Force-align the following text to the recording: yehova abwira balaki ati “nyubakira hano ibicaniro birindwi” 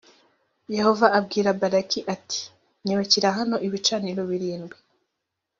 yehova 0.75 1.07
abwira 1.19 1.49
balaki 1.61 1.99
ati 2.15 2.41
“nyubakira 2.85 3.27
hano 3.37 3.55
ibicaniro 3.67 4.21
birindwi” 4.29 4.77